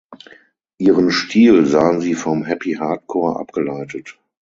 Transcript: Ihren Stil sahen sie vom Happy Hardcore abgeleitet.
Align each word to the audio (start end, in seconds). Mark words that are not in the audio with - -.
Ihren 0.79 1.11
Stil 1.11 1.67
sahen 1.67 2.01
sie 2.01 2.15
vom 2.15 2.43
Happy 2.43 2.71
Hardcore 2.73 3.39
abgeleitet. 3.39 4.17